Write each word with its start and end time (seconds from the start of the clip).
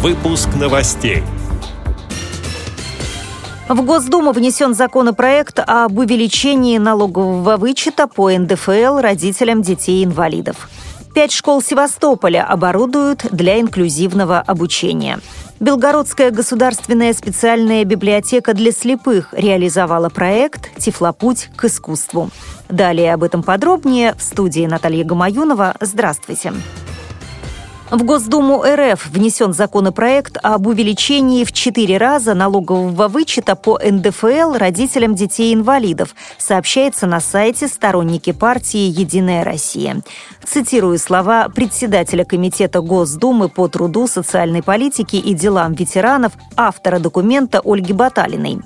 Выпуск 0.00 0.50
новостей. 0.54 1.24
В 3.68 3.84
Госдуму 3.84 4.30
внесен 4.30 4.72
законопроект 4.72 5.58
об 5.58 5.98
увеличении 5.98 6.78
налогового 6.78 7.56
вычета 7.56 8.06
по 8.06 8.30
НДФЛ 8.30 9.00
родителям 9.00 9.60
детей-инвалидов. 9.60 10.70
Пять 11.16 11.32
школ 11.32 11.60
Севастополя 11.60 12.46
оборудуют 12.46 13.26
для 13.32 13.60
инклюзивного 13.60 14.38
обучения. 14.38 15.18
Белгородская 15.58 16.30
государственная 16.30 17.12
специальная 17.12 17.84
библиотека 17.84 18.54
для 18.54 18.70
слепых 18.70 19.30
реализовала 19.32 20.10
проект 20.10 20.70
«Тифлопуть 20.76 21.50
к 21.56 21.64
искусству». 21.64 22.30
Далее 22.68 23.14
об 23.14 23.24
этом 23.24 23.42
подробнее 23.42 24.14
в 24.14 24.22
студии 24.22 24.64
Наталья 24.64 25.02
Гамаюнова. 25.02 25.74
Здравствуйте. 25.80 26.52
Здравствуйте. 26.52 26.87
В 27.90 28.04
Госдуму 28.04 28.64
РФ 28.64 29.06
внесен 29.06 29.54
законопроект 29.54 30.36
об 30.42 30.66
увеличении 30.66 31.42
в 31.44 31.52
четыре 31.52 31.96
раза 31.96 32.34
налогового 32.34 33.08
вычета 33.08 33.56
по 33.56 33.78
НДФЛ 33.82 34.56
родителям 34.58 35.14
детей-инвалидов, 35.14 36.14
сообщается 36.36 37.06
на 37.06 37.20
сайте 37.20 37.66
сторонники 37.66 38.32
партии 38.32 38.92
«Единая 39.00 39.42
Россия». 39.42 40.02
Цитирую 40.44 40.98
слова 40.98 41.48
председателя 41.48 42.26
Комитета 42.26 42.82
Госдумы 42.82 43.48
по 43.48 43.68
труду, 43.68 44.06
социальной 44.06 44.62
политике 44.62 45.16
и 45.16 45.32
делам 45.32 45.72
ветеранов, 45.72 46.32
автора 46.56 46.98
документа 46.98 47.62
Ольги 47.64 47.94
Баталиной. 47.94 48.58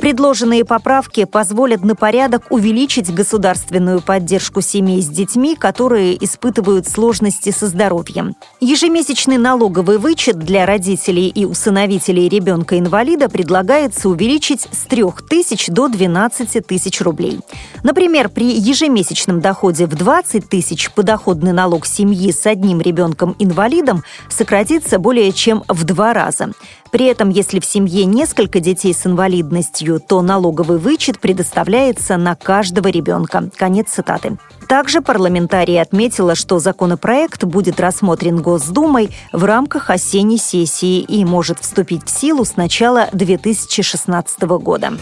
Предложенные 0.00 0.64
поправки 0.64 1.24
позволят 1.24 1.84
на 1.84 1.94
порядок 1.94 2.44
увеличить 2.48 3.12
государственную 3.12 4.00
поддержку 4.00 4.62
семей 4.62 5.02
с 5.02 5.08
детьми, 5.08 5.54
которые 5.54 6.24
испытывают 6.24 6.88
сложности 6.88 7.50
со 7.50 7.66
здоровьем. 7.66 8.34
Ежемесячный 8.60 9.36
налоговый 9.36 9.98
вычет 9.98 10.38
для 10.38 10.64
родителей 10.64 11.28
и 11.28 11.44
усыновителей 11.44 12.30
ребенка-инвалида 12.30 13.28
предлагается 13.28 14.08
увеличить 14.08 14.68
с 14.72 14.86
3 14.86 15.04
тысяч 15.28 15.66
до 15.66 15.88
12 15.88 16.66
тысяч 16.66 17.02
рублей. 17.02 17.40
Например, 17.82 18.30
при 18.30 18.58
ежемесячном 18.58 19.40
доходе 19.42 19.84
в 19.84 19.94
20 19.94 20.48
тысяч 20.48 20.90
подоходный 20.92 21.52
налог 21.52 21.84
семьи 21.84 22.32
с 22.32 22.46
одним 22.46 22.80
ребенком-инвалидом 22.80 24.02
сократится 24.30 24.98
более 24.98 25.30
чем 25.32 25.62
в 25.68 25.84
два 25.84 26.14
раза. 26.14 26.52
При 26.90 27.06
этом, 27.06 27.30
если 27.30 27.60
в 27.60 27.64
семье 27.64 28.04
несколько 28.04 28.60
детей 28.60 28.92
с 28.92 29.06
инвалидностью, 29.06 30.00
то 30.00 30.22
налоговый 30.22 30.78
вычет 30.78 31.20
предоставляется 31.20 32.16
на 32.16 32.34
каждого 32.34 32.88
ребенка. 32.88 33.50
Конец 33.56 33.90
цитаты. 33.90 34.38
Также 34.68 35.00
парламентария 35.00 35.82
отметила, 35.82 36.34
что 36.34 36.58
законопроект 36.58 37.44
будет 37.44 37.80
рассмотрен 37.80 38.40
Госдумой 38.40 39.10
в 39.32 39.44
рамках 39.44 39.90
осенней 39.90 40.38
сессии 40.38 41.00
и 41.00 41.24
может 41.24 41.58
вступить 41.60 42.04
в 42.06 42.10
силу 42.10 42.44
с 42.44 42.56
начала 42.56 43.08
2016 43.12 44.42
года. 44.42 44.92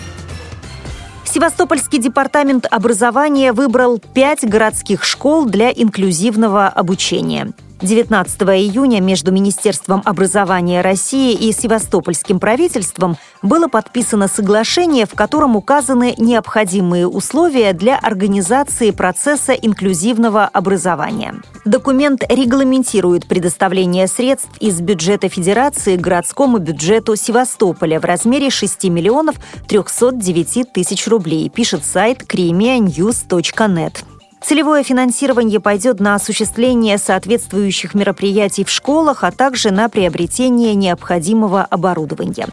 Севастопольский 1.24 1.98
департамент 1.98 2.66
образования 2.70 3.52
выбрал 3.52 3.98
пять 3.98 4.48
городских 4.48 5.04
школ 5.04 5.44
для 5.44 5.70
инклюзивного 5.70 6.68
обучения. 6.68 7.52
19 7.80 8.42
июня 8.42 9.00
между 9.00 9.30
Министерством 9.30 10.02
образования 10.04 10.80
России 10.80 11.32
и 11.32 11.52
Севастопольским 11.52 12.40
правительством 12.40 13.16
было 13.40 13.68
подписано 13.68 14.26
соглашение, 14.26 15.06
в 15.06 15.14
котором 15.14 15.54
указаны 15.54 16.14
необходимые 16.18 17.06
условия 17.06 17.72
для 17.72 17.96
организации 17.96 18.90
процесса 18.90 19.52
инклюзивного 19.52 20.44
образования. 20.44 21.36
Документ 21.64 22.24
регламентирует 22.28 23.28
предоставление 23.28 24.08
средств 24.08 24.50
из 24.58 24.80
бюджета 24.80 25.28
Федерации 25.28 25.96
городскому 25.96 26.58
бюджету 26.58 27.14
Севастополя 27.14 28.00
в 28.00 28.04
размере 28.04 28.50
6 28.50 28.84
миллионов 28.84 29.36
309 29.68 30.72
тысяч 30.72 31.06
рублей, 31.06 31.48
пишет 31.48 31.84
сайт 31.84 32.22
kremianews.net. 32.22 34.17
Целевое 34.42 34.82
финансирование 34.82 35.60
пойдет 35.60 36.00
на 36.00 36.14
осуществление 36.14 36.98
соответствующих 36.98 37.94
мероприятий 37.94 38.64
в 38.64 38.70
школах, 38.70 39.24
а 39.24 39.32
также 39.32 39.70
на 39.70 39.88
приобретение 39.88 40.74
необходимого 40.74 41.62
оборудования. 41.62 42.48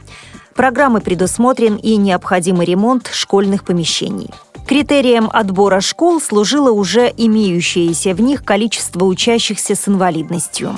Программы 0.55 1.01
предусмотрен 1.01 1.75
и 1.75 1.97
необходимый 1.97 2.65
ремонт 2.65 3.09
школьных 3.11 3.63
помещений. 3.65 4.29
Критерием 4.67 5.29
отбора 5.31 5.79
школ 5.79 6.19
служило 6.19 6.71
уже 6.71 7.13
имеющееся 7.15 8.15
в 8.15 8.21
них 8.21 8.43
количество 8.43 9.05
учащихся 9.05 9.75
с 9.75 9.87
инвалидностью. 9.87 10.75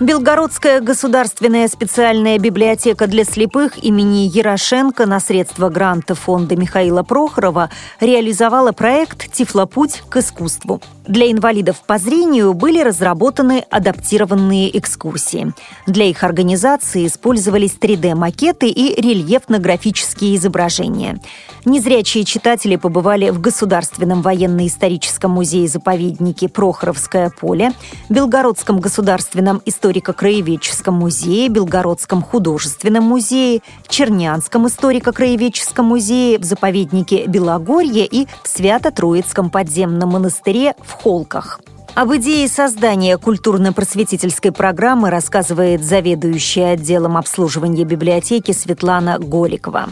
Белгородская 0.00 0.80
государственная 0.80 1.66
специальная 1.66 2.38
библиотека 2.38 3.08
для 3.08 3.24
слепых 3.24 3.82
имени 3.82 4.30
Ярошенко 4.32 5.06
на 5.06 5.18
средства 5.18 5.70
гранта 5.70 6.14
фонда 6.14 6.54
Михаила 6.54 7.02
Прохорова 7.02 7.68
реализовала 7.98 8.70
проект 8.70 9.32
«Тифлопуть 9.32 10.04
к 10.08 10.18
искусству». 10.18 10.80
Для 11.08 11.32
инвалидов 11.32 11.82
по 11.84 11.98
зрению 11.98 12.54
были 12.54 12.80
разработаны 12.80 13.64
адаптированные 13.70 14.78
экскурсии. 14.78 15.52
Для 15.86 16.04
их 16.04 16.22
организации 16.22 17.06
использовались 17.06 17.76
3D-макеты 17.80 18.68
и 18.68 19.00
рельефно-графические 19.00 20.36
изображения. 20.36 21.18
Незрячие 21.68 22.24
читатели 22.24 22.76
побывали 22.76 23.28
в 23.28 23.42
Государственном 23.42 24.22
военно-историческом 24.22 25.32
музее-заповеднике 25.32 26.48
Прохоровское 26.48 27.28
поле, 27.28 27.72
Белгородском 28.08 28.80
государственном 28.80 29.60
историко-краеведческом 29.66 30.94
музее, 30.94 31.50
Белгородском 31.50 32.22
художественном 32.22 33.04
музее, 33.04 33.60
Чернянском 33.86 34.66
историко-краеведческом 34.66 35.84
музее, 35.84 36.38
в 36.38 36.44
заповеднике 36.44 37.26
Белогорье 37.26 38.06
и 38.06 38.26
в 38.42 38.48
Свято-Троицком 38.48 39.50
подземном 39.50 40.08
монастыре 40.08 40.74
в 40.82 40.92
Холках. 40.92 41.60
Об 41.94 42.14
идее 42.14 42.48
создания 42.48 43.18
культурно-просветительской 43.18 44.52
программы 44.52 45.10
рассказывает 45.10 45.84
заведующая 45.84 46.72
отделом 46.72 47.18
обслуживания 47.18 47.84
библиотеки 47.84 48.52
Светлана 48.52 49.18
Голикова. 49.18 49.88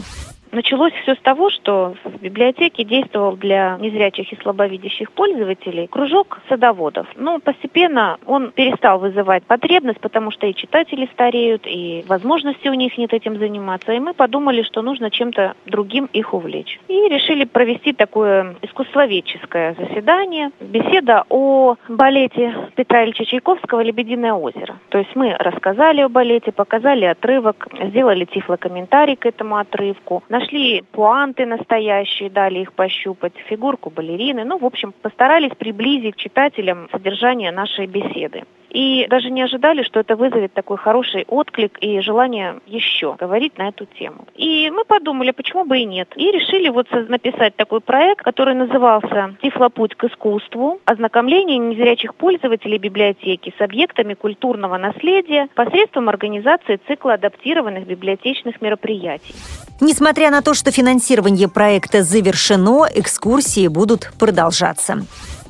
Началось 0.51 0.93
все 1.01 1.15
с 1.15 1.19
того, 1.19 1.49
что 1.49 1.95
в 2.03 2.21
библиотеке 2.21 2.83
действовал 2.83 3.35
для 3.35 3.77
незрячих 3.79 4.31
и 4.31 4.37
слабовидящих 4.41 5.11
пользователей 5.11 5.87
кружок 5.87 6.39
садоводов. 6.49 7.07
Но 7.15 7.39
постепенно 7.39 8.17
он 8.25 8.51
перестал 8.51 8.99
вызывать 8.99 9.43
потребность, 9.43 9.99
потому 9.99 10.31
что 10.31 10.47
и 10.47 10.55
читатели 10.55 11.09
стареют, 11.13 11.63
и 11.65 12.03
возможности 12.07 12.67
у 12.67 12.73
них 12.73 12.97
нет 12.97 13.13
этим 13.13 13.37
заниматься. 13.37 13.91
И 13.91 13.99
мы 13.99 14.13
подумали, 14.13 14.63
что 14.63 14.81
нужно 14.81 15.11
чем-то 15.11 15.55
другим 15.65 16.09
их 16.13 16.33
увлечь. 16.33 16.79
И 16.87 17.07
решили 17.09 17.45
провести 17.45 17.93
такое 17.93 18.55
искусствоведческое 18.61 19.75
заседание, 19.75 20.51
беседа 20.59 21.23
о 21.29 21.75
балете 21.89 22.53
Петра 22.75 23.03
Ильича 23.03 23.25
Чайковского 23.25 23.81
«Лебединое 23.81 24.33
озеро». 24.33 24.77
То 24.89 24.97
есть 24.97 25.15
мы 25.15 25.35
рассказали 25.37 26.01
о 26.01 26.09
балете, 26.09 26.51
показали 26.51 27.05
отрывок, 27.05 27.67
сделали 27.81 28.25
тифлокомментарий 28.25 29.15
к 29.15 29.25
этому 29.25 29.57
отрывку, 29.57 30.23
Нашли 30.39 30.83
пуанты 30.91 31.47
настоящие, 31.47 32.29
дали 32.29 32.59
их 32.59 32.73
пощупать, 32.73 33.33
фигурку 33.49 33.89
балерины. 33.89 34.43
Ну, 34.43 34.59
в 34.59 34.65
общем, 34.65 34.93
постарались 35.01 35.55
приблизить 35.57 36.15
читателям 36.15 36.87
содержание 36.91 37.51
нашей 37.51 37.87
беседы 37.87 38.43
и 38.69 39.07
даже 39.09 39.29
не 39.29 39.41
ожидали, 39.41 39.83
что 39.83 39.99
это 39.99 40.15
вызовет 40.15 40.53
такой 40.53 40.77
хороший 40.77 41.25
отклик 41.27 41.77
и 41.79 41.99
желание 42.01 42.59
еще 42.65 43.15
говорить 43.19 43.57
на 43.57 43.69
эту 43.69 43.85
тему. 43.85 44.27
И 44.35 44.69
мы 44.69 44.85
подумали, 44.85 45.31
почему 45.31 45.65
бы 45.65 45.79
и 45.79 45.85
нет. 45.85 46.09
И 46.15 46.31
решили 46.31 46.69
вот 46.69 46.87
написать 46.91 47.55
такой 47.55 47.81
проект, 47.81 48.23
который 48.23 48.55
назывался 48.55 49.35
«Тифлопуть 49.41 49.95
к 49.95 50.03
искусству. 50.05 50.79
Ознакомление 50.85 51.57
незрячих 51.57 52.15
пользователей 52.15 52.77
библиотеки 52.77 53.53
с 53.57 53.61
объектами 53.61 54.13
культурного 54.13 54.77
наследия 54.77 55.47
посредством 55.55 56.09
организации 56.09 56.79
цикла 56.87 57.13
адаптированных 57.13 57.85
библиотечных 57.85 58.61
мероприятий». 58.61 59.35
Несмотря 59.79 60.31
на 60.31 60.41
то, 60.41 60.55
что 60.55 60.71
финансирование 60.71 61.47
проекта 61.47 62.01
завершено, 62.01 62.87
экскурсии 62.93 63.67
будут 63.67 64.11
продолжаться. 64.19 65.05